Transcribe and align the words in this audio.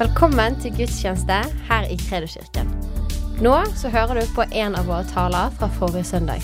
Velkommen 0.00 0.54
til 0.56 0.72
gudstjeneste 0.72 1.34
her 1.68 1.84
i 1.92 1.96
Kredoskirken. 2.00 2.70
Nå 3.44 3.52
så 3.76 3.90
hører 3.92 4.22
du 4.22 4.30
på 4.32 4.46
en 4.48 4.72
av 4.78 4.86
våre 4.88 5.04
taler 5.10 5.52
fra 5.58 5.68
forrige 5.74 6.06
søndag. 6.08 6.40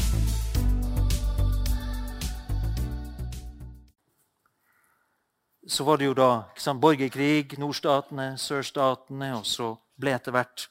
så 5.66 5.84
var 5.84 5.96
det 5.96 6.04
jo 6.04 6.14
da 6.14 6.29
sant, 6.61 6.81
borgerkrig, 6.81 7.56
nordstatene, 7.58 8.37
sørstatene, 8.37 9.33
og 9.38 9.49
så 9.49 9.73
ble 9.97 10.13
etter 10.13 10.37
hvert 10.37 10.69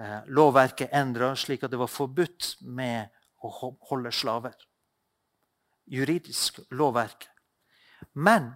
eh, 0.00 0.24
lovverket 0.32 0.96
endra 0.96 1.34
slik 1.36 1.64
at 1.64 1.76
det 1.76 1.80
var 1.80 1.92
forbudt 1.92 2.54
med 2.64 3.12
å 3.44 3.52
holde 3.92 4.12
slaver. 4.12 4.56
Juridisk 5.86 6.64
lovverk. 6.72 7.28
Men 8.16 8.54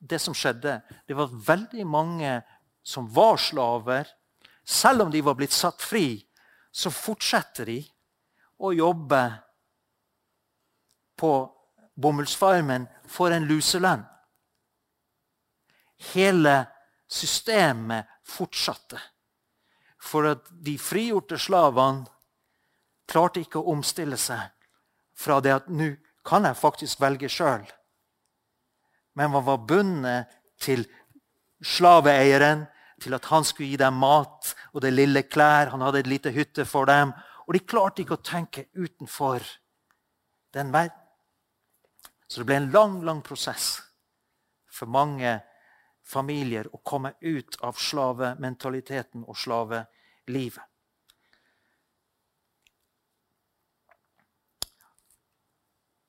det 0.00 0.18
som 0.18 0.34
skjedde, 0.34 0.80
det 1.06 1.16
var 1.16 1.30
veldig 1.30 1.86
mange 1.86 2.40
som 2.90 3.06
var 3.14 3.38
slaver, 3.38 4.08
selv 4.66 5.06
om 5.06 5.14
de 5.14 5.22
var 5.22 5.38
blitt 5.38 5.54
satt 5.54 5.82
fri, 5.82 6.18
så 6.70 6.90
fortsetter 6.90 7.70
de 7.70 7.80
å 8.60 8.74
jobbe 8.74 9.22
på 11.18 11.32
bomullsfarmen 12.00 12.86
for 13.10 13.34
en 13.34 13.46
luselønn 13.48 14.06
hele 16.00 16.66
systemet 17.08 18.06
fortsatte. 18.24 19.00
For 20.00 20.30
at 20.32 20.48
de 20.50 20.76
frigjorte 20.80 21.38
slavene 21.40 22.06
klarte 23.10 23.42
ikke 23.42 23.60
å 23.60 23.74
omstille 23.74 24.16
seg 24.20 24.48
fra 25.18 25.40
det 25.44 25.52
at 25.52 25.68
nå 25.68 25.92
kan 26.24 26.46
jeg 26.48 26.56
faktisk 26.56 27.00
velge 27.02 27.28
sjøl. 27.28 27.66
Men 29.18 29.32
man 29.34 29.44
var 29.44 29.64
bundet 29.68 30.30
til 30.62 30.86
slaveeieren, 31.60 32.64
til 33.00 33.16
at 33.16 33.28
han 33.32 33.46
skulle 33.46 33.72
gi 33.72 33.80
dem 33.80 33.98
mat 34.02 34.54
og 34.72 34.82
det 34.84 34.92
lille 34.94 35.24
klær. 35.28 35.72
Han 35.74 35.84
hadde 35.84 36.04
et 36.04 36.10
lite 36.10 36.32
hytte 36.34 36.66
for 36.68 36.88
dem. 36.90 37.14
Og 37.46 37.56
de 37.56 37.64
klarte 37.66 38.04
ikke 38.04 38.18
å 38.18 38.24
tenke 38.24 38.68
utenfor 38.76 39.44
den 40.54 40.72
verden. 40.74 40.96
Så 42.30 42.40
det 42.40 42.46
ble 42.46 42.60
en 42.60 42.70
lang, 42.70 43.00
lang 43.02 43.22
prosess 43.26 43.80
for 44.70 44.86
mange 44.86 45.40
familier 46.06 46.68
å 46.70 46.78
komme 46.86 47.14
ut 47.20 47.58
av 47.66 47.78
slavementaliteten 47.78 49.24
og 49.26 49.38
slavelivet. 49.38 50.66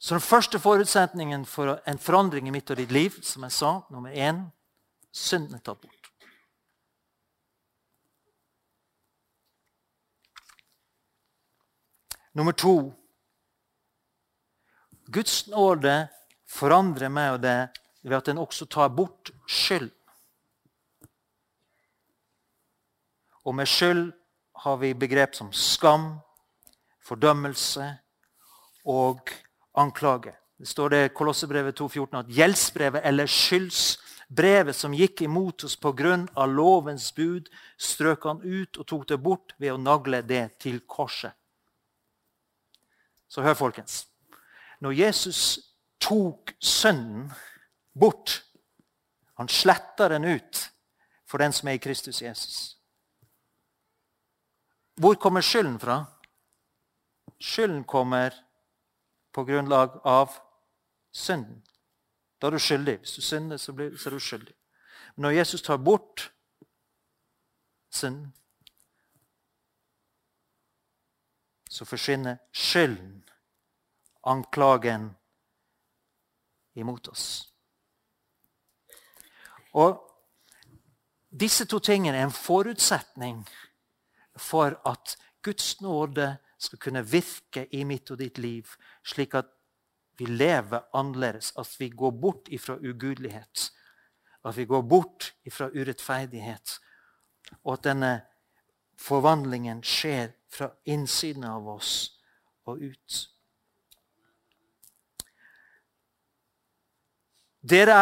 Så 0.01 0.15
den 0.17 0.25
første 0.25 0.57
forutsetningen 0.59 1.43
for 1.45 1.77
en 1.85 1.99
forandring 2.01 2.47
i 2.49 2.53
mitt 2.53 2.69
og 2.73 2.79
ditt 2.81 2.93
liv, 2.93 3.19
som 3.21 3.45
jeg 3.45 3.53
sa, 3.53 3.73
nummer 3.93 4.09
én 4.09 4.47
synden 5.13 5.59
er 5.59 5.61
tatt 5.61 5.77
bort. 5.83 6.00
Nummer 12.33 12.51
to 12.51 12.93
Guds 15.11 15.47
nåde 15.51 16.07
forandrer 16.47 17.11
meg 17.11 17.33
og 17.35 17.41
det 17.43 17.57
ved 18.07 18.15
at 18.17 18.29
den 18.29 18.39
også 18.39 18.65
tar 18.71 18.93
bort 18.95 19.33
skyld. 19.47 19.89
Og 23.43 23.55
med 23.55 23.67
skyld 23.67 24.11
har 24.63 24.77
vi 24.77 24.93
begrep 24.93 25.35
som 25.35 25.49
skam, 25.51 26.21
fordømmelse 27.03 27.89
og 28.85 29.29
anklage. 29.75 30.31
Det 30.55 30.69
står 30.69 30.89
det 30.89 31.03
i 31.05 31.13
Kolossebrevet 31.17 31.79
2,14 31.81 32.19
at 32.21 32.31
gjeldsbrevet 32.31 33.01
eller 33.03 33.27
skyldsbrevet 33.27 34.77
som 34.77 34.95
gikk 34.95 35.25
imot 35.25 35.65
oss 35.67 35.75
pga. 35.75 36.45
lovens 36.45 37.11
bud, 37.11 37.49
strøk 37.77 38.23
han 38.23 38.41
ut 38.45 38.77
og 38.77 38.87
tok 38.87 39.07
det 39.09 39.19
bort 39.19 39.55
ved 39.57 39.73
å 39.73 39.81
nagle 39.81 40.21
det 40.21 40.59
til 40.59 40.79
korset. 40.87 41.33
Så 43.31 43.41
hør, 43.41 43.53
folkens. 43.55 44.07
Når 44.83 44.91
Jesus 44.91 45.59
tok 46.01 46.51
synden 46.59 47.31
bort. 47.99 48.43
Han 49.37 49.47
sletter 49.47 50.07
den 50.07 50.25
ut 50.25 50.71
for 51.29 51.37
den 51.37 51.53
som 51.53 51.69
er 51.69 51.77
i 51.77 51.83
Kristus 51.83 52.21
Jesus. 52.21 52.77
Hvor 54.99 55.13
kommer 55.13 55.41
skylden 55.41 55.79
fra? 55.79 56.03
Skylden 57.39 57.83
kommer 57.83 58.35
på 59.33 59.45
grunnlag 59.45 60.01
av 60.05 60.35
synden. 61.13 61.63
Da 62.41 62.47
er 62.47 62.51
du 62.51 62.59
skyldig. 62.59 62.97
Hvis 62.97 63.15
du 63.15 63.21
synder, 63.21 63.57
så 63.57 63.71
er 63.71 64.09
du 64.09 64.19
skyldig. 64.19 64.53
Men 65.15 65.21
når 65.21 65.29
Jesus 65.29 65.61
tar 65.61 65.77
bort 65.77 66.31
synden, 67.91 68.33
så 71.81 71.85
forsvinner 71.85 72.37
skylden, 72.53 73.23
anklagen, 74.29 75.07
imot 76.77 77.07
oss. 77.09 77.25
Og 79.73 79.97
disse 81.33 81.65
to 81.65 81.79
tingene 81.81 82.19
er 82.19 82.27
en 82.27 82.35
forutsetning 82.35 83.41
for 84.37 84.77
at 84.85 85.15
Guds 85.41 85.81
nåde 85.81 86.35
skal 86.61 86.83
kunne 86.85 87.01
virke 87.01 87.65
i 87.73 87.81
mitt 87.81 88.13
og 88.13 88.21
ditt 88.21 88.37
liv, 88.37 88.69
slik 89.01 89.33
at 89.41 89.49
vi 90.21 90.29
lever 90.29 90.85
annerledes, 90.93 91.49
at 91.57 91.75
vi 91.79 91.89
går 91.89 92.11
bort 92.11 92.53
ifra 92.53 92.77
ugudelighet, 92.77 93.71
at 94.45 94.57
vi 94.57 94.69
går 94.69 94.85
bort 94.85 95.33
ifra 95.49 95.73
urettferdighet, 95.73 96.77
og 97.63 97.73
at 97.73 97.89
denne 97.89 98.19
forvandlingen 98.99 99.83
skjer 99.83 100.33
fra 100.51 100.71
innsiden 100.83 101.45
av 101.47 101.67
oss 101.69 101.93
og 102.67 102.81
ut. 102.81 103.19
Dere 107.61 107.97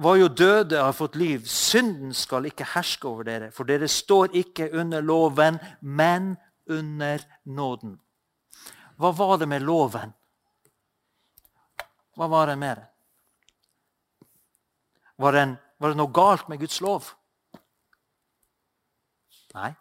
var 0.00 0.16
jo 0.16 0.28
døde 0.28 0.78
og 0.80 0.88
har 0.90 0.96
fått 0.96 1.16
liv. 1.20 1.44
Synden 1.48 2.14
skal 2.16 2.48
ikke 2.48 2.68
herske 2.74 3.08
over 3.08 3.28
dere, 3.28 3.50
for 3.52 3.68
dere 3.68 3.88
står 3.88 4.34
ikke 4.36 4.70
under 4.76 5.04
loven, 5.04 5.60
men 5.80 6.34
under 6.66 7.22
nåden. 7.44 7.96
Hva 8.96 9.12
var 9.12 9.36
det 9.38 9.48
med 9.48 9.64
loven? 9.64 10.12
Hva 12.16 12.28
var 12.32 12.46
det 12.48 12.56
med 12.58 12.76
det, 12.76 12.86
var 15.16 15.32
det 15.92 15.96
noe 15.96 16.12
galt 16.12 16.48
med 16.48 16.60
Guds 16.60 16.80
lov? 16.84 17.12
Nei. 19.56 19.72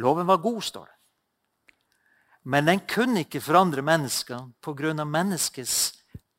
Loven 0.00 0.26
var 0.26 0.40
god, 0.42 0.62
står 0.62 0.86
det. 0.88 0.96
Men 2.42 2.66
den 2.66 2.80
kunne 2.88 3.24
ikke 3.26 3.42
forandre 3.44 3.82
menneskene 3.84 4.54
pga. 4.64 5.04
menneskets 5.04 5.92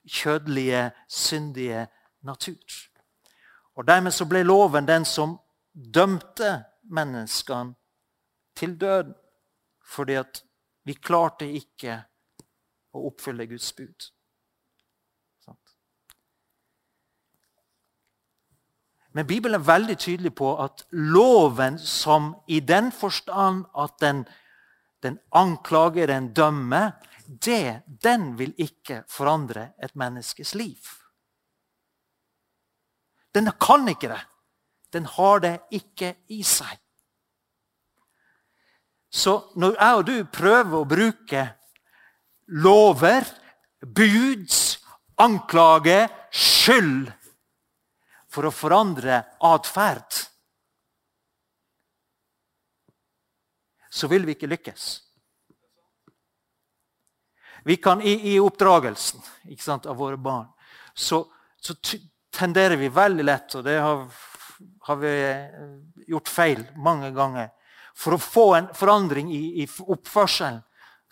kjødelige, 0.07 0.91
syndige 1.07 1.87
natur. 2.21 2.57
Og 3.75 3.87
Dermed 3.87 4.11
så 4.11 4.25
ble 4.25 4.43
loven 4.43 4.87
den 4.87 5.05
som 5.05 5.37
dømte 5.73 6.63
menneskene 6.83 7.75
til 8.55 8.79
døden. 8.81 9.13
Fordi 9.85 10.13
at 10.13 10.43
vi 10.83 10.93
klarte 10.93 11.45
ikke 11.51 11.97
å 12.93 13.05
oppfylle 13.09 13.47
Guds 13.47 13.73
bud. 13.73 14.07
Sant? 15.43 15.75
Men 19.13 19.27
Bibelen 19.27 19.59
er 19.59 19.67
veldig 19.67 19.97
tydelig 19.99 20.31
på 20.39 20.53
at 20.63 20.85
loven 20.91 21.79
som 21.79 22.31
i 22.47 22.61
den 22.63 22.91
forstand 22.95 23.65
at 23.77 23.97
den, 23.99 24.23
den 25.03 25.19
anklager, 25.35 26.07
den 26.07 26.31
dømmer, 26.33 26.91
det, 27.27 27.81
den 28.03 28.37
vil 28.39 28.53
ikke 28.57 29.03
forandre 29.09 29.71
et 29.83 29.95
menneskes 29.95 30.55
liv. 30.55 30.79
Den 33.35 33.51
kan 33.59 33.87
ikke 33.87 34.11
det. 34.11 34.23
Den 34.93 35.05
har 35.05 35.39
det 35.39 35.59
ikke 35.71 36.15
i 36.29 36.41
seg. 36.43 36.79
Så 39.11 39.51
når 39.55 39.75
jeg 39.75 39.95
og 39.95 40.05
du 40.07 40.17
prøver 40.31 40.75
å 40.79 40.87
bruke 40.87 41.45
lover, 42.47 43.27
bud, 43.83 44.51
anklage, 45.19 46.05
skyld 46.31 47.11
for 48.31 48.47
å 48.47 48.53
forandre 48.55 49.21
atferd, 49.43 50.21
så 53.91 54.07
vil 54.07 54.25
vi 54.25 54.37
ikke 54.37 54.49
lykkes. 54.51 54.85
Vi 57.67 57.75
kan 57.77 58.01
I, 58.01 58.13
i 58.33 58.39
oppdragelsen 58.41 59.21
sant, 59.59 59.85
av 59.85 59.99
våre 59.99 60.17
barn 60.17 60.47
så, 60.93 61.21
så 61.61 61.75
tenderer 62.33 62.79
vi 62.79 62.89
veldig 62.89 63.25
lett, 63.27 63.55
og 63.55 63.67
det 63.67 63.75
har, 63.77 64.07
har, 64.87 65.01
vi 65.03 65.13
gjort 66.07 66.31
feil 66.31 66.63
mange 66.75 67.11
ganger 67.13 67.51
For 67.93 68.15
å 68.15 68.23
få 68.23 68.45
en 68.55 68.69
forandring 68.73 69.29
i, 69.35 69.61
i 69.61 69.67
oppførselen 69.67 70.61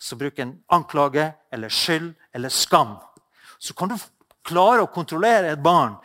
så 0.00 0.16
bruker 0.16 0.42
en 0.42 0.56
anklage 0.72 1.26
eller 1.52 1.68
skyld 1.68 2.14
eller 2.32 2.48
skam. 2.48 2.94
Så 3.60 3.76
kan 3.76 3.92
du 3.92 3.98
klare 4.48 4.86
å 4.86 4.90
kontrollere 4.90 5.52
et 5.52 5.62
barns 5.62 6.00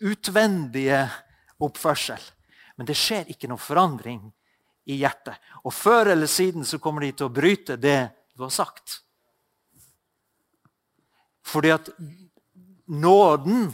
utvendige 0.00 1.04
oppførsel. 1.58 2.20
Men 2.76 2.86
det 2.86 2.96
skjer 2.98 3.30
ikke 3.32 3.50
noen 3.50 3.62
forandring 3.62 4.22
i 4.88 5.00
hjertet. 5.00 5.36
Og 5.66 5.74
før 5.74 6.12
eller 6.14 6.30
siden 6.30 6.64
så 6.64 6.80
kommer 6.82 7.04
de 7.04 7.12
til 7.12 7.28
å 7.28 7.34
bryte 7.34 7.76
det 7.80 8.00
du 8.34 8.44
har 8.46 8.54
sagt. 8.54 9.00
Fordi 11.48 11.72
at 11.74 11.90
nåden 12.86 13.68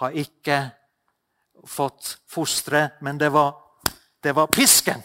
har 0.00 0.16
ikke 0.16 0.58
fått 1.68 2.16
fostre, 2.28 2.90
men 3.00 3.18
det 3.20 3.28
var, 3.32 3.52
det 4.22 4.32
var 4.36 4.48
pisken. 4.52 5.02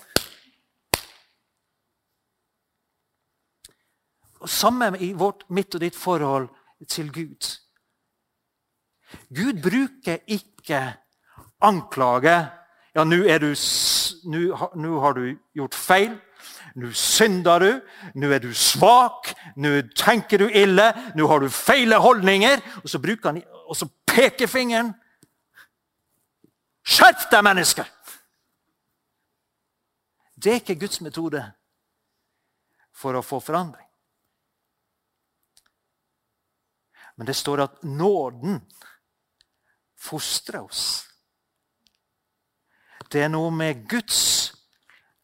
Og 4.39 4.49
Samme 4.49 4.91
i 5.01 5.11
vårt, 5.17 5.47
mitt 5.49 5.75
og 5.75 5.81
ditt 5.81 5.95
forhold 5.97 6.49
til 6.87 7.11
Gud. 7.11 7.47
Gud 9.35 9.61
bruker 9.63 10.21
ikke 10.27 10.81
anklage. 11.61 12.35
Ja, 12.95 13.03
nå 13.03 14.99
har 14.99 15.17
du 15.17 15.23
gjort 15.55 15.75
feil. 15.75 16.15
Nå 16.75 16.91
synder 16.91 17.59
du. 17.59 17.71
Nå 18.15 18.29
er 18.31 18.43
du 18.43 18.53
svak. 18.53 19.33
Nå 19.55 19.81
tenker 19.95 20.43
du 20.43 20.49
ille. 20.49 20.91
Nå 21.15 21.27
har 21.27 21.39
du 21.39 21.49
feile 21.49 21.99
holdninger. 22.01 22.63
Og 22.83 22.89
så 22.89 22.99
bruker 22.99 23.31
han 23.31 23.43
og 23.65 23.75
så 23.75 23.87
pekefingeren. 24.07 24.93
Skjerp 26.85 27.25
deg, 27.31 27.41
menneske! 27.43 27.85
Det 30.35 30.51
er 30.51 30.59
ikke 30.59 30.75
Guds 30.83 30.99
metode 31.01 31.41
for 32.93 33.17
å 33.17 33.23
få 33.25 33.39
forandring. 33.41 33.87
Men 37.17 37.25
det 37.25 37.35
står 37.39 37.63
at 37.63 37.83
nåden 37.87 38.59
fostrer 40.05 40.61
oss. 40.63 41.03
Det 43.11 43.23
er 43.25 43.31
noe 43.31 43.51
med 43.53 43.85
Guds 43.89 44.53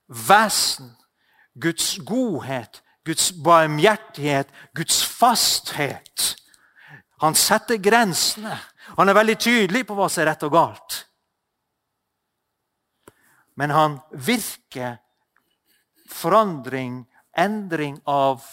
vesen, 0.07 0.92
Guds 1.54 1.98
godhet, 2.07 2.81
Guds 3.06 3.31
barmhjertighet, 3.44 4.51
Guds 4.78 5.01
fasthet. 5.06 6.36
Han 7.22 7.36
setter 7.38 7.81
grensene. 7.81 8.57
Han 8.98 9.10
er 9.10 9.18
veldig 9.18 9.38
tydelig 9.38 9.86
på 9.88 9.98
hva 9.98 10.10
som 10.10 10.24
er 10.24 10.31
rett 10.31 10.45
og 10.45 10.54
galt. 10.56 10.98
Men 13.60 13.74
han 13.75 14.00
virker 14.12 15.00
forandring, 16.10 17.04
endring 17.38 18.00
av 18.10 18.44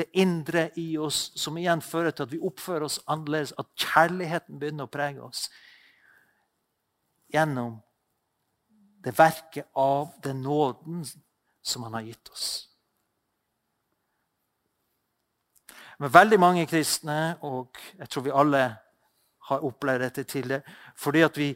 det 0.00 0.08
indre 0.18 0.70
i 0.80 0.94
oss, 0.98 1.30
som 1.38 1.58
igjen 1.60 1.82
fører 1.84 2.14
til 2.14 2.26
at 2.26 2.32
vi 2.32 2.40
oppfører 2.40 2.86
oss 2.88 3.00
annerledes, 3.10 3.52
at 3.60 3.68
kjærligheten 3.76 4.58
begynner 4.60 4.88
å 4.88 4.92
prege 4.92 5.22
oss. 5.24 5.46
Gjennom 7.30 7.76
det 9.04 9.14
verket 9.18 9.68
av 9.78 10.10
den 10.24 10.42
nåden 10.44 11.04
som 11.62 11.86
han 11.86 11.94
har 11.98 12.08
gitt 12.08 12.32
oss. 12.32 12.48
Men 16.00 16.12
veldig 16.12 16.38
mange 16.40 16.66
kristne, 16.68 17.36
og 17.44 17.76
jeg 17.98 18.08
tror 18.08 18.24
vi 18.24 18.32
alle 18.32 18.62
har 19.50 19.64
opplevd 19.66 20.06
dette 20.06 20.42
det, 20.48 20.62
fordi 20.96 21.24
at 21.26 21.36
vi, 21.36 21.50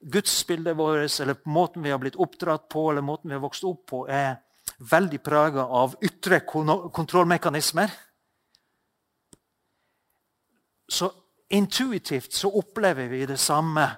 gudsbildet 0.00 0.76
vårt, 0.76 1.20
eller 1.20 1.40
måten 1.48 1.82
vi 1.82 1.90
har 1.90 1.98
blitt 1.98 2.18
oppdratt 2.20 2.68
på, 2.68 2.90
eller 2.90 3.04
måten 3.04 3.30
vi 3.30 3.38
har 3.38 3.44
vokst 3.44 3.64
opp 3.64 3.86
på, 3.88 4.04
er 4.08 4.36
veldig 4.78 5.22
prega 5.24 5.64
av 5.64 5.96
ytre 6.04 6.40
kontrollmekanismer. 6.46 7.92
Så 10.88 11.10
intuitivt 11.48 12.32
så 12.32 12.50
opplever 12.58 13.08
vi 13.08 13.26
det 13.26 13.38
samme. 13.40 13.88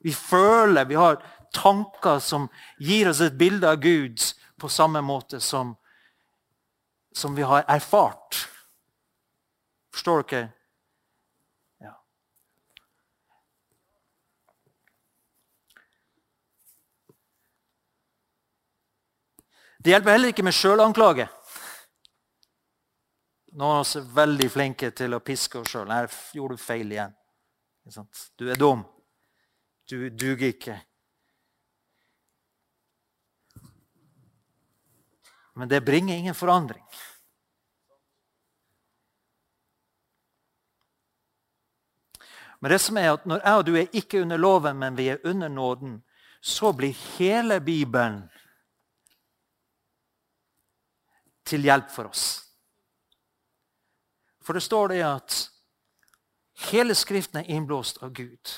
Vi 0.00 0.12
føler, 0.12 0.84
vi 0.84 0.94
har 0.94 1.22
tanker 1.54 2.18
som 2.18 2.48
gir 2.78 3.10
oss 3.10 3.20
et 3.24 3.38
bilde 3.38 3.70
av 3.70 3.80
Gud 3.80 4.20
på 4.60 4.68
samme 4.68 5.00
måte 5.00 5.40
som, 5.40 5.74
som 7.14 7.34
vi 7.34 7.42
har 7.42 7.64
erfart. 7.68 8.46
Forstår 9.94 10.22
dere? 10.28 10.52
Det 19.86 19.92
hjelper 19.92 20.10
heller 20.10 20.32
ikke 20.32 20.42
med 20.42 20.54
sjølanklage. 20.56 21.28
Noen 23.54 23.76
av 23.76 23.82
oss 23.84 23.92
er 23.94 24.08
veldig 24.16 24.48
flinke 24.50 24.88
til 24.90 25.14
å 25.14 25.20
piske 25.22 25.60
oss 25.60 25.70
sjøl. 25.70 25.92
'Her 25.94 26.08
gjorde 26.34 26.56
du 26.56 26.62
feil 26.62 26.90
igjen.' 26.90 27.14
Du 28.34 28.50
er 28.50 28.58
dum. 28.58 28.82
Du 29.86 30.10
duger 30.10 30.48
ikke. 30.48 30.80
Men 35.54 35.68
det 35.68 35.84
bringer 35.84 36.16
ingen 36.16 36.34
forandring. 36.34 36.82
Men 42.58 42.70
det 42.70 42.80
som 42.80 42.96
er 42.96 43.12
at 43.12 43.26
når 43.26 43.38
jeg 43.44 43.54
og 43.54 43.66
du 43.66 43.76
er 43.76 43.86
ikke 43.92 44.22
under 44.22 44.36
loven, 44.36 44.78
men 44.78 44.96
vi 44.96 45.08
er 45.08 45.22
under 45.22 45.48
nåden, 45.48 46.02
så 46.42 46.72
blir 46.72 46.90
hele 47.18 47.60
Bibelen 47.60 48.24
til 51.46 51.64
hjelp 51.66 51.90
for 51.92 52.10
oss. 52.10 52.26
For 54.46 54.54
det 54.54 54.62
står 54.62 54.88
det 54.94 55.02
at 55.02 55.36
hele 56.70 56.94
Skriften 56.94 57.40
er 57.40 57.50
innblåst 57.50 57.98
av 58.02 58.12
Gud. 58.14 58.52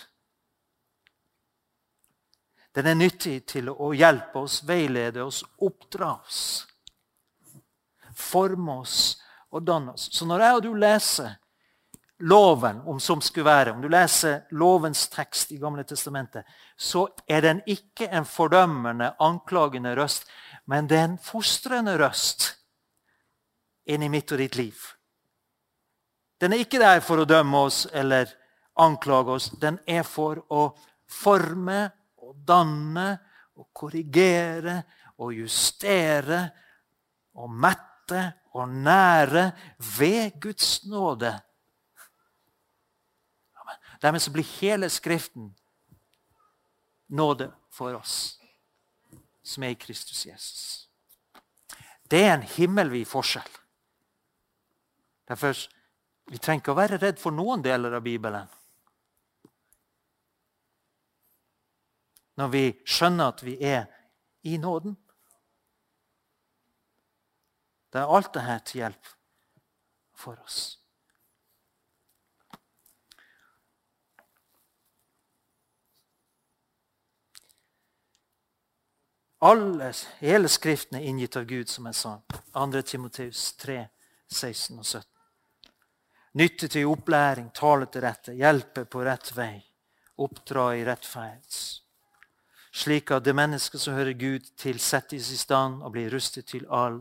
Den 2.76 2.86
er 2.86 2.98
nyttig 2.98 3.40
til 3.48 3.70
å 3.72 3.94
hjelpe 3.96 4.44
oss, 4.44 4.60
veilede 4.68 5.24
oss, 5.24 5.40
oppdra 5.64 6.12
oss. 6.20 6.66
Forme 8.14 8.80
oss 8.82 8.98
og 9.50 9.64
danne 9.64 9.96
oss. 9.96 10.10
Så 10.12 10.28
når 10.28 10.44
jeg 10.44 10.58
og 10.58 10.62
du 10.66 10.74
leser 10.76 11.38
loven, 12.28 12.82
om 12.84 13.00
som 13.00 13.22
skulle 13.24 13.48
være, 13.48 13.72
om 13.72 13.80
du 13.82 13.88
leser 13.88 14.44
lovens 14.50 15.06
tekst 15.08 15.52
i 15.54 15.58
Gamle 15.62 15.86
testamentet, 15.88 16.44
så 16.76 17.06
er 17.26 17.42
den 17.46 17.64
ikke 17.66 18.10
en 18.12 18.28
fordømmende, 18.28 19.14
anklagende 19.22 19.96
røst, 19.96 20.28
men 20.66 20.90
det 20.90 20.98
er 20.98 21.08
en 21.08 21.20
fostrende 21.22 21.96
røst 21.98 22.57
inn 23.88 24.04
i 24.04 24.10
mitt 24.12 24.32
og 24.32 24.40
ditt 24.42 24.58
liv. 24.58 24.78
Den 26.38 26.54
er 26.54 26.62
ikke 26.62 26.80
der 26.80 27.00
for 27.02 27.22
å 27.22 27.28
dømme 27.28 27.64
oss 27.66 27.86
eller 27.92 28.30
anklage 28.78 29.34
oss. 29.34 29.48
Den 29.58 29.80
er 29.86 30.04
for 30.06 30.44
å 30.54 30.68
forme 31.08 31.80
og 32.22 32.36
danne 32.46 33.08
og 33.58 33.70
korrigere 33.74 34.78
og 35.18 35.34
justere 35.34 36.44
og 37.38 37.50
mette 37.50 38.22
og 38.54 38.70
nære 38.70 39.50
ved 39.98 40.38
Guds 40.42 40.84
nåde 40.86 41.34
Dermed 44.02 44.22
så 44.22 44.30
blir 44.30 44.46
hele 44.60 44.90
Skriften 44.90 45.54
nåde 47.06 47.50
for 47.70 47.94
oss 47.98 48.38
som 49.42 49.64
er 49.64 49.74
i 49.74 49.80
Kristus 49.80 50.26
Jesus. 50.26 50.88
Det 52.10 52.20
er 52.24 52.36
en 52.36 52.44
himmelvid 52.46 53.08
forskjell. 53.08 53.48
Derfor 55.28 55.68
vi 56.28 56.38
trenger 56.40 56.62
ikke 56.62 56.72
å 56.72 56.78
være 56.78 57.00
redd 57.00 57.20
for 57.20 57.32
noen 57.32 57.62
deler 57.64 57.94
av 57.96 58.04
Bibelen. 58.04 58.48
Når 62.38 62.50
vi 62.52 62.64
skjønner 62.86 63.32
at 63.32 63.44
vi 63.44 63.56
er 63.64 63.86
i 64.46 64.56
nåden. 64.60 64.96
Det 67.92 68.00
er 68.00 68.12
alt 68.16 68.34
dette 68.36 68.58
til 68.68 68.82
hjelp 68.84 69.08
for 70.18 70.36
oss. 70.44 70.60
Alle, 79.40 79.92
hele 80.18 80.48
Skriften 80.50 80.98
er 80.98 81.06
inngitt 81.06 81.36
av 81.38 81.46
Gud, 81.46 81.70
som 81.70 81.86
jeg 81.86 81.94
sa. 81.94 82.16
2. 82.52 82.82
Timoteus 82.82 83.52
3, 83.62 83.84
16 84.26 84.78
og 84.78 84.84
17. 84.84 85.17
Nytte 86.38 86.68
til 86.70 86.86
opplæring, 86.86 87.50
tale 87.54 87.88
til 87.90 88.04
rette, 88.04 88.34
hjelpe 88.38 88.84
på 88.86 89.02
rett 89.02 89.32
vei, 89.34 89.56
oppdra 90.22 90.68
i 90.78 90.84
rettferd. 90.86 91.58
Slik 92.78 93.10
at 93.10 93.24
det 93.26 93.34
mennesket 93.34 93.82
som 93.82 93.96
hører 93.96 94.14
Gud 94.14 94.46
til, 94.56 94.78
settes 94.78 95.32
i 95.34 95.38
stand 95.40 95.82
og 95.82 95.96
blir 95.96 96.12
rustet 96.14 96.46
til 96.46 96.68
all 96.70 97.00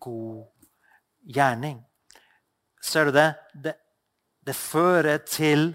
god 0.00 0.42
gjerning. 1.22 1.78
Ser 2.82 3.06
du 3.06 3.14
det? 3.14 3.30
Det, 3.54 3.74
det 4.42 4.56
fører 4.56 5.22
til 5.22 5.70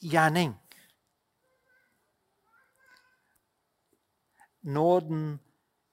gjerning. 0.00 0.54
nåden 4.64 5.38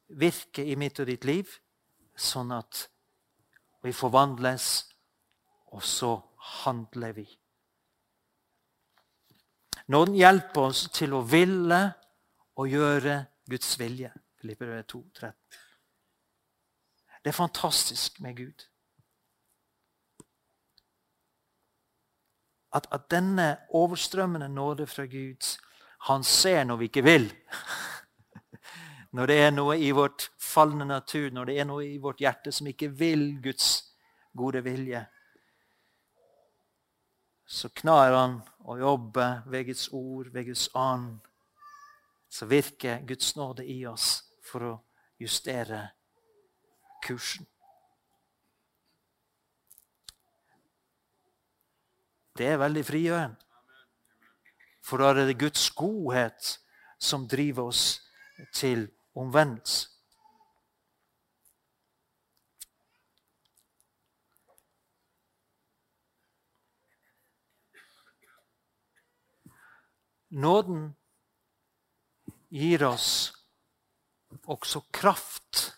virker 0.07 0.63
i 0.63 0.75
mitt 0.75 1.00
og 1.00 1.09
ditt 1.09 1.25
liv, 1.27 1.50
sånn 2.15 2.51
at 2.55 2.85
vi 3.83 3.93
forvandles, 3.95 4.90
og 5.72 5.84
så 5.84 6.16
handler 6.63 7.12
vi. 7.12 7.25
Nåden 9.88 10.16
hjelper 10.16 10.62
oss 10.62 10.86
til 10.94 11.13
å 11.16 11.24
ville 11.28 11.82
og 12.60 12.70
gjøre 12.70 13.18
Guds 13.50 13.74
vilje. 13.80 14.12
Filippere 14.42 14.84
2, 14.84 15.01
13. 15.13 15.34
Det 17.22 17.30
er 17.30 17.38
fantastisk 17.38 18.20
med 18.22 18.38
Gud. 18.38 18.68
At, 22.74 22.88
at 22.92 23.10
denne 23.12 23.58
overstrømmende 23.75 24.48
nåde 24.50 24.88
fra 24.88 25.06
Gud 25.06 25.58
Han 26.08 26.24
ser 26.24 26.63
når 26.63 26.78
vi 26.78 26.86
ikke 26.86 27.04
vil. 27.04 27.28
Når 29.12 29.25
det 29.28 29.36
er 29.38 29.51
noe 29.51 29.75
i 29.78 29.92
vårt 29.92 30.32
falne 30.40 30.86
natur, 30.86 31.30
når 31.30 31.46
det 31.46 31.56
er 31.60 31.66
noe 31.68 31.84
i 31.86 31.98
vårt 32.01 32.24
hjerte 32.24 32.51
som 32.56 32.68
ikke 32.68 32.88
vil 32.96 33.25
Guds 33.44 33.92
gode 34.34 34.63
vilje, 34.63 35.04
så 37.51 37.67
knar 37.75 38.13
han 38.15 38.38
å 38.63 38.77
jobbe 38.79 39.25
ved 39.51 39.65
Guds 39.67 39.89
ord, 39.91 40.29
ved 40.31 40.46
Guds 40.48 40.70
ånd. 40.77 41.17
Så 42.31 42.48
virker 42.48 43.01
Guds 43.03 43.36
nåde 43.36 43.65
i 43.67 43.81
oss 43.91 44.22
for 44.48 44.63
å 44.70 44.75
justere 45.20 45.81
kursen. 47.03 47.43
Det 52.39 52.48
er 52.48 52.62
veldig 52.62 52.86
frigjørende. 52.88 53.36
For 54.81 55.03
da 55.03 55.12
er 55.12 55.27
det 55.27 55.39
Guds 55.43 55.67
godhet 55.75 56.55
som 56.96 57.27
driver 57.27 57.67
oss 57.74 58.00
til 58.55 58.88
omvendelse. 59.12 59.90
Nåden 70.31 70.93
gir 72.50 72.83
oss 72.83 73.33
også 74.45 74.81
kraft. 74.91 75.73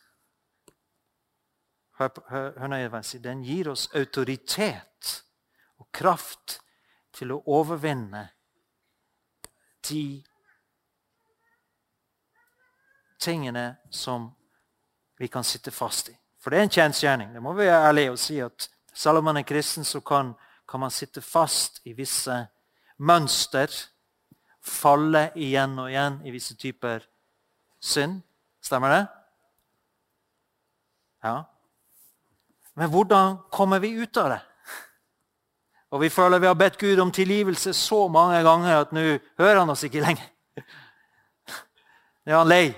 Hør, 1.98 2.10
hør, 2.29 2.51
hør 2.60 2.67
nøye 2.69 2.89
hva. 2.93 3.01
Den 3.01 3.41
gir 3.45 3.69
oss 3.74 3.88
autoritet 3.98 5.13
og 5.81 5.89
kraft 5.93 6.60
til 7.13 7.33
å 7.33 7.41
overvinne 7.50 8.27
de 9.89 10.24
tingene 13.22 13.75
som 13.91 14.31
vi 15.19 15.27
kan 15.27 15.43
sitte 15.43 15.72
fast 15.72 16.10
i. 16.10 16.15
For 16.39 16.51
det 16.51 16.60
er 16.60 16.67
en 16.67 16.75
kjensgjerning. 16.77 17.33
Det 17.33 17.41
må 17.41 17.53
vi 17.55 17.67
være 17.67 17.89
ærlige 17.89 18.13
og 18.13 18.19
si 18.19 18.39
at 18.43 18.67
selv 18.93 19.22
om 19.22 19.29
man 19.29 19.39
er 19.39 19.48
kristen, 19.48 19.86
så 19.86 20.01
kan, 20.01 20.33
kan 20.69 20.83
man 20.83 20.91
sitte 20.91 21.22
fast 21.22 21.79
i 21.88 21.93
visse 21.98 22.36
mønster. 22.98 23.72
Falle 24.63 25.32
igjen 25.36 25.75
og 25.79 25.89
igjen 25.91 26.22
i 26.24 26.32
visse 26.32 26.55
typer 26.55 27.03
synd. 27.84 28.22
Stemmer 28.63 28.89
det? 28.93 29.03
Ja. 31.24 31.43
Men 32.79 32.89
hvordan 32.89 33.38
kommer 33.51 33.79
vi 33.84 33.91
ut 34.00 34.17
av 34.17 34.29
det? 34.32 34.41
Og 35.93 36.01
vi 36.01 36.10
føler 36.10 36.39
vi 36.39 36.48
har 36.48 36.58
bedt 36.58 36.79
Gud 36.82 37.00
om 37.00 37.12
tilgivelse 37.12 37.74
så 37.74 38.08
mange 38.08 38.39
ganger 38.43 38.79
at 38.79 38.91
nå 38.96 39.01
hører 39.38 39.60
han 39.60 39.70
oss 39.70 39.84
ikke 39.86 40.01
lenger. 40.01 40.25
Nå 42.25 42.32
er 42.32 42.38
han 42.39 42.48
lei. 42.50 42.74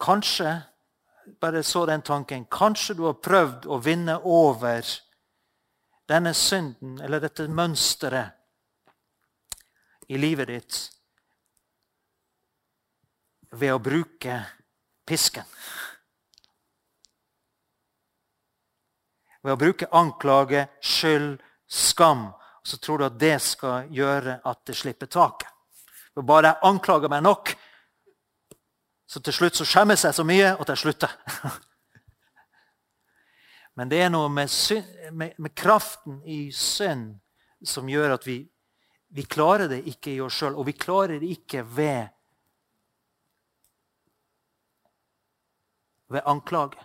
Kanskje 0.00 0.62
bare 1.40 1.62
så 1.62 1.86
den 1.86 2.02
tanken, 2.02 2.44
kanskje 2.50 2.94
du 2.94 3.02
har 3.08 3.16
prøvd 3.22 3.66
å 3.66 3.78
vinne 3.80 4.18
over 4.28 4.84
denne 6.10 6.34
synden 6.34 7.00
eller 7.00 7.20
dette 7.22 7.48
mønsteret 7.48 8.36
i 10.10 10.18
livet 10.18 10.48
ditt 10.50 10.80
ved 13.50 13.72
å 13.74 13.78
bruke 13.82 14.40
pisken. 15.06 15.46
Ved 19.40 19.54
å 19.54 19.58
bruke 19.58 19.88
anklage, 19.96 20.66
skyld, 20.82 21.40
skam. 21.66 22.28
Så 22.62 22.76
tror 22.76 22.98
du 22.98 23.06
at 23.06 23.18
det 23.18 23.38
skal 23.42 23.88
gjøre 23.88 24.40
at 24.44 24.66
det 24.68 24.76
slipper 24.76 25.08
taket. 25.08 25.48
Bare 26.20 26.50
jeg 26.50 26.60
anklager 26.68 27.08
meg 27.08 27.22
nok, 27.24 27.54
så 29.10 29.18
til 29.20 29.34
slutt 29.34 29.58
så 29.58 29.66
skjemmes 29.66 30.04
jeg 30.06 30.14
så 30.14 30.22
mye 30.26 30.52
at 30.54 30.68
jeg 30.70 30.78
slutter. 30.78 31.14
Men 33.78 33.90
det 33.90 34.04
er 34.04 34.12
noe 34.12 34.28
med, 34.30 34.52
med, 35.10 35.34
med 35.38 35.54
kraften 35.58 36.20
i 36.22 36.52
synd 36.54 37.16
som 37.66 37.90
gjør 37.90 38.14
at 38.14 38.26
vi, 38.28 38.38
vi 39.10 39.24
klarer 39.26 39.66
det 39.72 39.80
ikke 39.90 40.12
i 40.14 40.20
oss 40.22 40.38
sjøl. 40.38 40.54
Og 40.54 40.68
vi 40.68 40.76
klarer 40.78 41.18
det 41.18 41.30
ikke 41.34 41.64
ved 41.66 42.14
ved 46.10 46.26
anklage. 46.26 46.78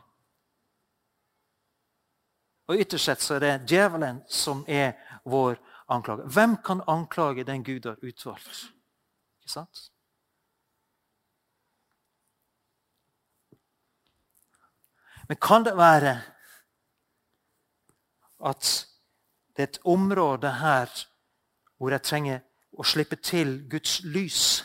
Og 2.70 2.82
Ytterst 2.82 3.05
sett 3.05 3.22
så 3.22 3.38
er 3.38 3.44
det 3.44 3.55
djevelen 3.70 4.24
som 4.29 4.63
er 4.65 4.94
vår 5.29 5.58
anklage. 5.94 6.25
Hvem 6.29 6.58
kan 6.65 6.82
anklage 6.89 7.46
den 7.46 7.65
Gud 7.65 7.86
har 7.86 8.01
utvalgt? 8.01 8.70
Ikke 9.41 9.51
sant? 9.60 9.89
Men 15.27 15.38
kan 15.41 15.63
det 15.65 15.75
være 15.77 16.15
at 18.46 18.88
det 19.55 19.63
er 19.63 19.67
et 19.67 19.79
område 19.86 20.51
her 20.60 20.91
hvor 21.77 21.91
jeg 21.91 22.03
trenger 22.03 22.44
å 22.75 22.84
slippe 22.84 23.15
til 23.15 23.58
Guds 23.70 24.01
lys? 24.03 24.63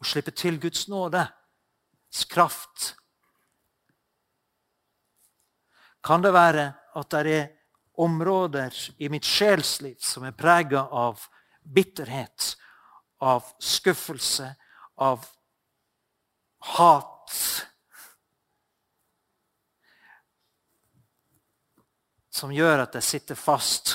Å 0.00 0.04
slippe 0.04 0.30
til 0.30 0.60
Guds 0.62 0.88
nåde? 0.88 1.26
kraft. 2.24 2.94
Kan 6.00 6.22
det 6.22 6.32
være 6.32 6.72
at 6.96 7.10
det 7.10 7.32
er 7.34 7.48
områder 8.00 8.72
i 8.98 9.08
mitt 9.12 9.24
sjelsliv 9.24 9.96
som 10.00 10.24
er 10.24 10.36
prega 10.36 10.86
av 10.92 11.26
bitterhet, 11.60 12.54
av 13.20 13.44
skuffelse, 13.60 14.54
av 14.96 15.26
hat? 16.76 17.34
Som 22.36 22.52
gjør 22.52 22.82
at 22.84 22.96
jeg 22.98 23.06
sitter 23.06 23.38
fast. 23.38 23.94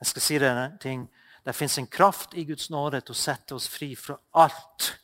Jeg 0.00 0.08
skal 0.08 0.24
si 0.24 0.38
deg 0.40 0.56
en 0.56 0.78
ting. 0.80 1.02
Det 1.44 1.52
fins 1.52 1.76
en 1.78 1.88
kraft 1.92 2.32
i 2.40 2.46
Guds 2.48 2.70
nåde 2.72 3.02
til 3.04 3.12
å 3.12 3.18
sette 3.20 3.56
oss 3.56 3.66
fri 3.68 3.90
fra 4.00 4.16
alt 4.40 4.94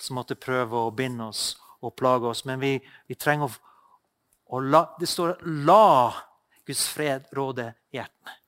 som 0.00 0.16
måtte 0.16 0.38
prøve 0.40 0.80
å 0.80 0.94
binde 0.96 1.28
oss 1.28 1.42
og 1.84 1.92
plage 1.98 2.30
oss. 2.30 2.44
Men 2.48 2.60
vi, 2.62 2.78
vi 3.08 3.16
trenger 3.20 3.50
å, 3.50 3.76
å 4.56 4.60
la 4.64 4.82
Det 4.98 5.08
står 5.08 5.36
'la 5.44 6.12
Guds 6.64 6.86
fred 6.88 7.28
råde 7.32 7.74
hjertene'. 7.92 8.38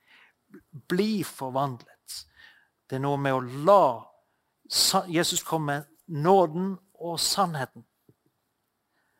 Bli 0.88 1.25
forvandlet. 1.25 2.25
Det 2.88 2.97
er 2.97 3.04
noe 3.04 3.18
med 3.21 3.35
å 3.35 3.40
la 3.40 5.04
Jesus 5.09 5.42
komme 5.42 5.66
med 5.66 6.23
nåden 6.25 6.78
og 6.94 7.21
sannheten. 7.21 7.85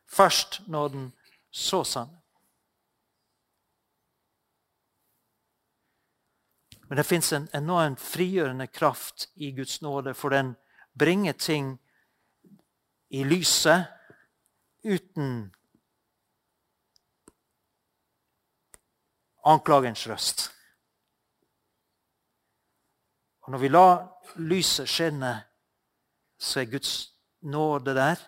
Først 0.05 0.61
nåden, 0.67 1.11
så 1.55 1.83
sannheten. 1.83 2.21
Men 6.87 6.97
det 6.97 7.03
fins 7.03 7.33
en 7.33 7.47
enormt 7.53 7.99
frigjørende 7.99 8.67
kraft 8.67 9.29
i 9.35 9.51
Guds 9.51 9.81
nåde, 9.81 10.13
for 10.13 10.29
den 10.29 10.55
bringer 10.99 11.33
ting 11.33 11.77
i 13.09 13.23
lyset 13.23 13.85
uten 14.83 15.55
anklagens 19.45 20.07
røst. 20.07 20.51
Og 23.41 23.51
Når 23.51 23.57
vi 23.57 23.67
lar 23.67 24.11
lyset 24.35 24.89
skinne, 24.89 25.33
så 26.39 26.59
er 26.59 26.71
Guds 26.71 27.15
nåde 27.41 27.95
der, 27.95 28.19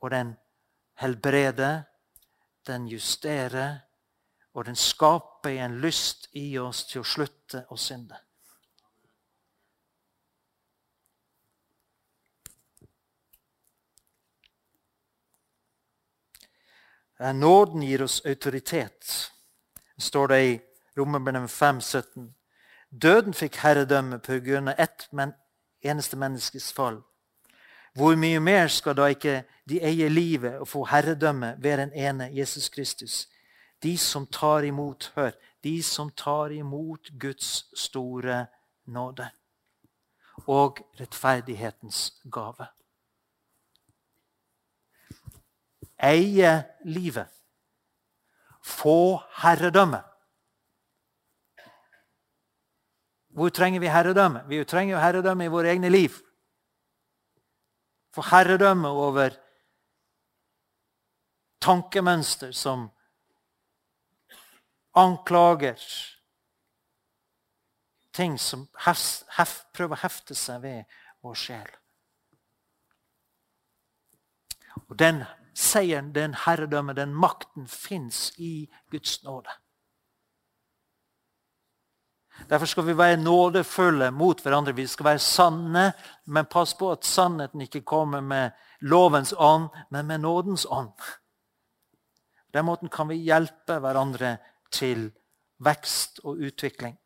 og 0.00 0.10
den 0.10 0.36
helbreder, 1.00 1.82
den 2.66 2.88
justerer, 2.88 3.78
og 4.54 4.66
den 4.66 4.76
skaper 4.76 5.50
en 5.64 5.80
lyst 5.80 6.28
i 6.32 6.58
oss 6.58 6.84
til 6.86 7.02
å 7.02 7.08
slutte 7.08 7.64
å 7.70 7.76
synde. 7.76 8.18
Nåden 17.34 17.82
gir 17.82 18.02
oss 18.02 18.20
autoritet, 18.26 19.30
står 19.98 20.26
det 20.28 20.40
i 20.44 20.54
Romerbrevet 20.98 21.50
5, 21.50 21.80
17. 21.80 22.34
Døden 22.90 23.34
fikk 23.34 23.56
herredømme 23.62 24.18
av 24.18 24.74
ett 24.78 25.08
eneste 25.82 26.16
menneskes 26.16 26.72
fall. 26.72 27.02
Hvor 27.94 28.16
mye 28.18 28.40
mer 28.40 28.66
skal 28.68 28.96
da 28.98 29.06
ikke 29.06 29.44
de 29.70 29.78
eie 29.86 30.08
livet 30.08 30.58
og 30.58 30.68
få 30.68 30.84
herredømme 30.90 31.54
ved 31.62 31.78
den 31.78 31.92
ene 31.92 32.30
Jesus 32.34 32.68
Kristus? 32.68 33.28
De 33.82 33.98
som 33.98 34.26
tar 34.26 34.66
imot, 34.66 35.12
hør, 35.14 35.30
de 35.64 35.82
som 35.82 36.10
tar 36.10 36.50
imot 36.50 37.10
Guds 37.20 37.78
store 37.78 38.46
nåde 38.86 39.28
og 40.46 40.80
rettferdighetens 41.00 42.16
gave. 42.32 42.66
Eie 46.02 46.64
livet. 46.84 47.30
Få 48.64 49.20
herredømme. 49.42 50.02
Hvor 53.28 53.48
trenger 53.48 53.80
vi 53.80 53.86
herredømme? 53.86 54.44
Vi 54.48 54.64
trenger 54.64 54.94
jo 54.94 55.00
herredømme 55.00 55.44
i 55.44 55.52
våre 55.52 55.68
egne 55.70 55.88
liv. 55.88 56.10
Få 58.14 58.22
herredømme 58.30 58.88
over 58.88 59.34
tankemønster 61.64 62.52
som 62.54 62.88
anklager 64.94 65.80
ting 68.14 68.36
som 68.40 68.68
hef, 68.86 69.24
hef, 69.38 69.56
prøver 69.74 69.98
å 69.98 70.02
hefte 70.04 70.36
seg 70.38 70.62
ved 70.62 70.98
vår 71.24 71.40
sjel. 71.40 71.72
Og 74.86 74.94
Den 74.98 75.24
seieren, 75.54 76.12
den 76.14 76.34
herredømme, 76.44 76.94
den 76.94 77.14
makten 77.14 77.66
fins 77.70 78.28
i 78.38 78.68
Guds 78.90 79.22
nåde. 79.26 79.50
Derfor 82.48 82.66
skal 82.66 82.86
vi 82.86 82.96
være 82.98 83.16
nådefulle 83.16 84.10
mot 84.10 84.40
hverandre. 84.42 84.74
Vi 84.74 84.86
skal 84.86 85.04
være 85.04 85.18
sanne, 85.18 85.92
men 86.24 86.46
pass 86.50 86.74
på 86.74 86.90
at 86.92 87.04
sannheten 87.04 87.60
ikke 87.60 87.80
kommer 87.80 88.20
med 88.20 88.50
lovens 88.80 89.34
ånd, 89.38 89.68
men 89.90 90.06
med 90.06 90.18
nådens 90.18 90.66
ånd. 90.70 90.92
På 90.98 92.58
den 92.58 92.64
måten 92.64 92.88
kan 92.88 93.08
vi 93.08 93.22
hjelpe 93.22 93.78
hverandre 93.80 94.36
til 94.70 95.08
vekst 95.64 96.20
og 96.24 96.42
utvikling. 96.42 96.98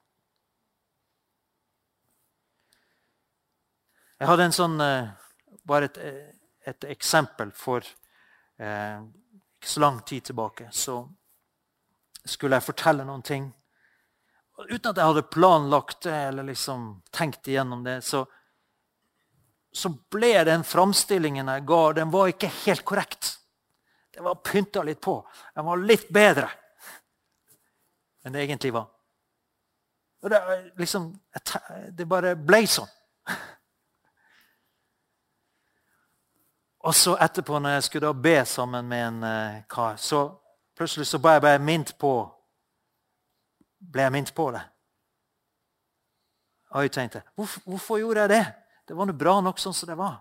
Jeg 4.18 4.26
hadde 4.28 4.48
en 4.48 4.52
sånn, 4.52 4.80
eh, 4.82 5.08
bare 5.64 5.84
et, 5.84 5.98
eh, 5.98 6.32
et 6.66 6.84
eksempel 6.90 7.52
for 7.54 7.84
eh, 8.58 8.98
ikke 9.58 9.70
så 9.70 9.80
lang 9.80 10.00
tid 10.04 10.24
tilbake. 10.24 10.68
Så 10.72 11.08
skulle 12.26 12.56
jeg 12.56 12.66
fortelle 12.66 13.04
noen 13.06 13.22
ting. 13.22 13.54
Uten 14.58 14.90
at 14.90 14.98
jeg 14.98 15.06
hadde 15.06 15.28
planlagt 15.30 16.02
det 16.08 16.16
eller 16.32 16.48
liksom 16.48 17.02
tenkt 17.14 17.46
igjennom 17.46 17.84
det, 17.86 18.00
så, 18.02 18.24
så 19.72 19.92
ble 20.10 20.32
den 20.48 20.64
framstillingen 20.66 21.50
jeg 21.52 21.66
ga, 21.68 21.82
den 22.00 22.10
var 22.10 22.32
ikke 22.32 22.50
helt 22.64 22.82
korrekt. 22.88 23.36
Den 24.14 24.26
var 24.26 24.40
pynta 24.42 24.82
litt 24.82 25.00
på. 25.00 25.20
Den 25.54 25.68
var 25.68 25.84
litt 25.84 26.08
bedre 26.10 26.48
enn 28.26 28.34
det 28.34 28.42
egentlig 28.42 28.74
var. 28.74 28.88
Og 30.22 30.30
det, 30.30 30.40
liksom, 30.76 31.12
det 31.94 32.06
bare 32.10 32.34
ble 32.34 32.64
sånn. 32.66 32.90
Og 36.88 36.94
så 36.94 37.14
etterpå, 37.20 37.58
når 37.62 37.76
jeg 37.76 37.86
skulle 37.86 38.10
da 38.10 38.22
be 38.26 38.34
sammen 38.46 38.90
med 38.90 39.04
en 39.06 39.22
uh, 39.22 39.62
kar, 39.70 39.96
så 40.02 40.26
plutselig 40.78 41.06
så 41.10 41.18
ble 41.22 41.36
jeg 41.36 41.44
bare 41.46 41.62
minnet 41.62 41.94
på 41.98 42.12
ble 43.78 44.06
jeg 44.06 44.14
minnet 44.14 44.34
på 44.34 44.50
det. 44.54 44.62
Og 46.74 46.84
jeg 46.84 46.92
tenkte 46.92 47.22
hvorfor, 47.34 47.62
hvorfor 47.64 48.00
gjorde 48.02 48.26
jeg 48.26 48.34
det? 48.34 48.44
Det 48.88 48.96
var 48.96 49.08
noe 49.08 49.20
bra 49.20 49.38
nok 49.44 49.60
sånn 49.60 49.76
som 49.76 49.88
det 49.90 49.96
var. 49.98 50.18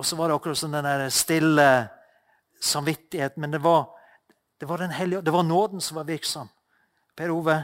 Og 0.00 0.06
så 0.06 0.16
var 0.16 0.30
det 0.30 0.38
akkurat 0.38 0.58
sånn 0.58 0.72
den 0.74 0.86
der 0.86 1.10
stille 1.12 1.66
samvittighet. 2.60 3.36
Men 3.36 3.52
det 3.52 3.60
var, 3.60 3.90
det 4.56 4.68
var, 4.70 4.80
den 4.80 4.94
hellige, 4.96 5.22
det 5.26 5.34
var 5.34 5.44
nåden 5.44 5.82
som 5.84 5.98
var 6.00 6.08
virksom. 6.08 6.48
Per 7.18 7.32
Ove, 7.34 7.56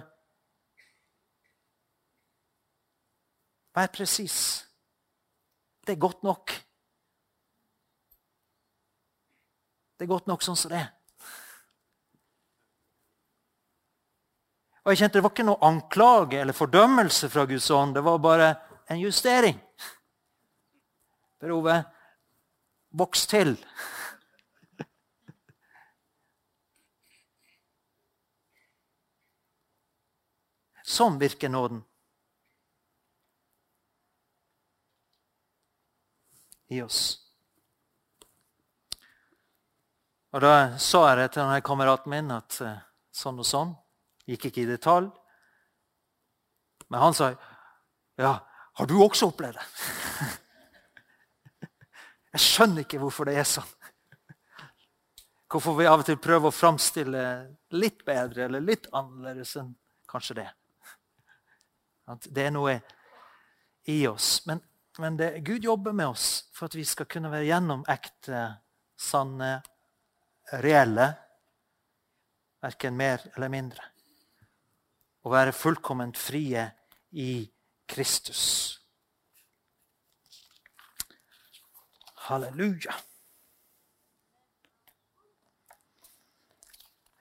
vær 3.76 3.88
presis. 3.94 4.38
Det 5.86 5.94
er 5.94 6.02
godt 6.02 6.26
nok. 6.26 6.52
Det 9.96 10.04
er 10.04 10.12
godt 10.12 10.28
nok 10.28 10.44
sånn 10.44 10.58
som 10.60 10.74
det 10.74 10.82
er. 10.82 10.95
Og 14.86 14.92
jeg 14.92 15.00
kjente 15.00 15.18
Det 15.18 15.24
var 15.24 15.32
ikke 15.34 15.46
noe 15.48 15.66
anklage 15.66 16.38
eller 16.38 16.54
fordømmelse 16.54 17.28
fra 17.32 17.42
Guds 17.50 17.66
ånd. 17.74 17.96
Det 17.98 18.04
var 18.06 18.22
bare 18.22 18.54
en 18.86 19.00
justering. 19.02 19.58
Per 21.42 21.50
Ove, 21.52 21.74
voks 22.94 23.26
til. 23.26 23.56
Sånn 30.96 31.18
virker 31.18 31.50
nåden. 31.50 31.82
i 36.68 36.82
oss. 36.82 37.22
Og 40.32 40.40
Da 40.40 40.78
sa 40.78 41.02
jeg 41.14 41.30
til 41.30 41.42
denne 41.42 41.62
kameraten 41.64 42.12
min 42.12 42.32
at 42.34 42.60
eh, 42.60 42.80
sånn 43.14 43.38
og 43.40 43.46
sånn. 43.46 43.74
Gikk 44.26 44.48
ikke 44.50 44.64
i 44.64 44.68
detalj. 44.70 45.08
Men 46.88 47.02
han 47.02 47.16
sa 47.16 47.32
ja, 48.16 48.32
har 48.78 48.88
du 48.88 48.96
også 49.02 49.30
opplevd 49.30 49.58
det? 49.58 49.64
Jeg 52.36 52.44
skjønner 52.44 52.84
ikke 52.84 53.00
hvorfor 53.00 53.28
det 53.28 53.38
er 53.40 53.48
sånn. 53.48 53.72
Hvorfor 55.52 55.76
vi 55.78 55.86
av 55.88 56.02
og 56.02 56.06
til 56.08 56.18
prøver 56.20 56.50
å 56.50 56.54
framstille 56.54 57.22
litt 57.78 58.02
bedre 58.04 58.48
eller 58.48 58.64
litt 58.64 58.88
annerledes 58.92 59.54
enn 59.60 59.70
kanskje 60.10 60.40
det. 60.40 60.48
At 62.12 62.26
det 62.34 62.48
er 62.48 62.54
noe 62.54 62.74
i 63.90 64.00
oss. 64.10 64.40
Men 64.48 64.60
men 64.98 65.16
det, 65.16 65.38
Gud 65.38 65.64
jobber 65.64 65.92
med 65.92 66.08
oss 66.08 66.48
for 66.52 66.66
at 66.66 66.74
vi 66.74 66.84
skal 66.84 67.08
kunne 67.10 67.30
være 67.32 67.48
gjennom 67.50 67.84
ekte, 67.90 68.42
sanne, 68.96 69.58
reelle. 70.62 71.10
Verken 72.64 72.96
mer 72.96 73.26
eller 73.34 73.52
mindre. 73.52 73.90
Og 75.26 75.32
være 75.32 75.52
fullkomment 75.52 76.18
frie 76.18 76.68
i 77.10 77.50
Kristus. 77.90 78.42
Halleluja. 82.28 82.94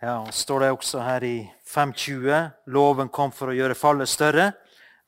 Ja, 0.01 0.19
og 0.19 0.33
står 0.33 0.59
det 0.59 0.69
også 0.71 1.01
her 1.01 1.25
i 1.25 1.49
520 1.65 2.51
loven 2.69 3.09
kom 3.09 3.33
for 3.33 3.49
å 3.49 3.57
gjøre 3.57 3.73
fallet 3.73 4.09
større. 4.09 4.51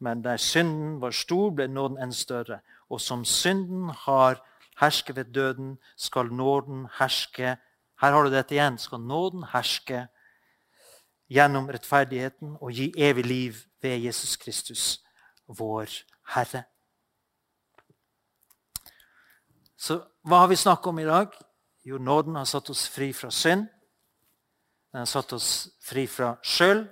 Men 0.02 0.26
der 0.26 0.42
synden 0.42 0.98
var 1.02 1.14
stor, 1.14 1.54
ble 1.54 1.70
nåden 1.70 2.02
enn 2.02 2.18
større. 2.18 2.64
Og 2.90 3.02
som 3.02 3.22
synden 3.26 3.92
har 4.08 4.42
hersket 4.82 5.22
ved 5.22 5.36
døden, 5.38 5.78
skal 5.96 6.34
nåden 6.34 6.88
herske 6.98 7.60
Her 8.02 8.12
har 8.14 8.24
du 8.24 8.30
dette 8.30 8.54
igjen. 8.54 8.78
Skal 8.78 9.06
nåden 9.06 9.46
herske 9.54 10.08
gjennom 11.28 11.68
rettferdigheten 11.70 12.56
og 12.62 12.72
gi 12.72 12.92
evig 12.98 13.26
liv 13.26 13.62
ved 13.84 14.00
Jesus 14.06 14.36
Kristus, 14.40 14.84
vår 15.48 15.92
Herre. 16.34 16.63
Så 19.78 20.00
hva 20.26 20.42
har 20.44 20.50
vi 20.52 20.58
snakket 20.60 20.90
om 20.92 21.00
i 21.00 21.08
dag? 21.08 21.34
Jo, 21.86 21.98
nåden 21.98 22.36
har 22.36 22.48
satt 22.50 22.70
oss 22.70 22.88
fri 22.92 23.12
fra 23.13 23.30
synd. 23.32 23.68
Den 24.92 25.04
har 25.04 25.10
satt 25.10 25.34
oss 25.34 25.70
fri 25.84 26.08
fra 26.08 26.34
skyld. 26.44 26.88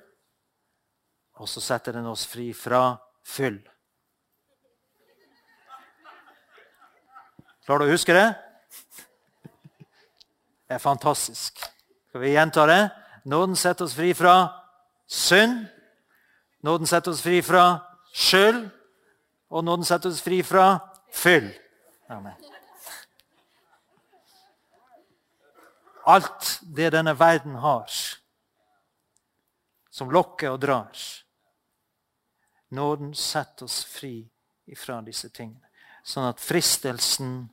Og 1.35 1.49
så 1.49 1.61
setter 1.61 1.97
den 1.97 2.05
oss 2.07 2.23
fri 2.29 2.53
fra 2.55 2.95
fyll. 3.27 3.57
Klarer 7.65 7.81
du 7.81 7.89
å 7.89 7.95
huske 7.95 8.13
det? 8.13 8.27
Det 10.65 10.77
er 10.77 10.83
fantastisk. 10.83 11.59
Skal 12.07 12.21
vi 12.21 12.35
gjenta 12.35 12.67
det? 12.69 12.83
Nåden 13.25 13.55
setter 13.55 13.85
oss 13.85 13.93
fri 13.93 14.13
fra 14.13 14.53
synd. 15.07 15.65
Nåden 16.61 16.87
setter 16.87 17.11
oss 17.11 17.21
fri 17.21 17.41
fra 17.41 17.81
skyld. 18.13 18.69
Og 19.49 19.63
nåden 19.63 19.85
setter 19.85 20.09
oss 20.09 20.21
fri 20.21 20.43
fra 20.43 20.79
fyll. 21.11 21.49
Amen. 22.09 22.33
Alt 26.05 26.59
det 26.61 26.91
denne 26.93 27.15
verden 27.17 27.55
har, 27.55 27.89
som 29.89 30.11
lokker 30.13 30.51
og 30.53 30.61
drar. 30.61 31.05
Nåden 32.69 33.15
setter 33.17 33.65
oss 33.65 33.81
fri 33.89 34.19
ifra 34.69 34.99
disse 35.01 35.31
tingene. 35.33 35.65
Sånn 36.05 36.29
at 36.29 36.41
fristelsen 36.41 37.47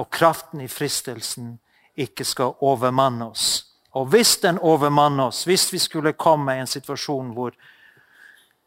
og 0.00 0.08
kraften 0.08 0.64
i 0.64 0.72
fristelsen 0.72 1.58
ikke 1.98 2.24
skal 2.24 2.56
overmanne 2.64 3.28
oss. 3.28 3.67
Og 3.96 4.06
hvis 4.12 4.36
den 4.42 4.58
overmanner 4.58 5.30
oss, 5.30 5.44
hvis 5.48 5.72
vi 5.72 5.78
skulle 5.78 6.12
komme 6.12 6.56
i 6.56 6.60
en 6.62 6.70
situasjon 6.70 7.32
hvor 7.36 7.56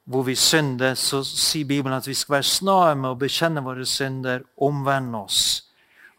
hvor 0.04 0.24
vi 0.24 0.36
synder, 0.36 0.96
så 0.96 1.22
sier 1.24 1.66
Bibelen 1.66 1.96
at 1.96 2.08
vi 2.08 2.16
skal 2.18 2.40
være 2.40 2.48
snare 2.48 2.96
med 3.00 3.14
å 3.14 3.20
bekjenne 3.20 3.64
våre 3.64 3.86
synder, 3.88 4.44
omvende 4.58 5.22
oss. 5.22 5.44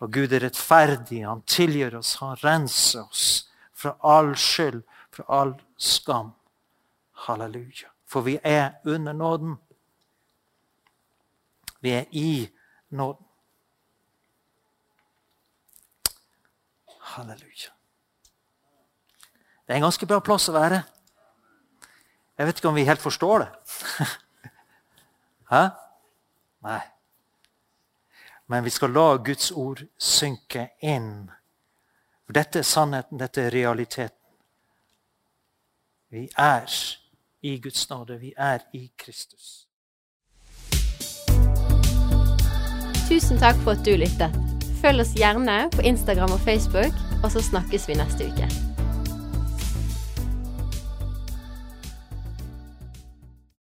Og 0.00 0.12
Gud 0.14 0.32
er 0.32 0.46
rettferdig. 0.46 1.24
Han 1.26 1.42
tilgir 1.46 1.96
oss, 1.98 2.14
han 2.22 2.38
renser 2.42 3.02
oss 3.04 3.26
fra 3.76 3.96
all 4.06 4.32
skyld, 4.38 4.80
fra 5.12 5.26
all 5.28 5.52
skam. 5.76 6.32
Halleluja. 7.26 7.90
For 8.06 8.24
vi 8.26 8.38
er 8.42 8.78
under 8.86 9.12
nåden. 9.12 9.58
Vi 11.82 11.92
er 11.98 12.08
i 12.10 12.48
nåden. 12.90 13.26
Halleluja. 17.12 17.74
Det 19.72 19.76
er 19.76 19.80
en 19.80 19.86
ganske 19.86 20.04
bra 20.04 20.18
plass 20.20 20.50
å 20.50 20.52
være. 20.52 20.82
Jeg 22.36 22.44
vet 22.44 22.58
ikke 22.60 22.68
om 22.68 22.74
vi 22.76 22.82
helt 22.84 23.00
forstår 23.00 23.38
det. 23.40 23.46
Hæ? 25.52 25.60
Nei. 26.66 26.80
Men 28.52 28.66
vi 28.66 28.72
skal 28.74 28.92
la 28.92 29.06
Guds 29.16 29.46
ord 29.56 29.80
synke 29.96 30.66
inn. 30.84 31.30
For 32.26 32.36
dette 32.36 32.60
er 32.60 32.68
sannheten, 32.68 33.16
dette 33.16 33.46
er 33.46 33.56
realiteten. 33.56 34.36
Vi 36.12 36.26
er 36.36 36.68
i 37.40 37.54
Guds 37.64 37.86
nåde. 37.88 38.18
Vi 38.20 38.34
er 38.36 38.66
i 38.76 38.90
Kristus. 38.92 39.54
Tusen 43.08 43.40
takk 43.40 43.56
for 43.64 43.72
at 43.72 43.88
du 43.88 43.96
lyttet. 43.96 44.36
Følg 44.84 45.06
oss 45.06 45.16
gjerne 45.16 45.56
på 45.72 45.88
Instagram 45.94 46.36
og 46.36 46.44
Facebook, 46.44 47.00
og 47.22 47.32
så 47.32 47.40
snakkes 47.48 47.88
vi 47.88 47.96
neste 48.02 48.28
uke. 48.28 48.50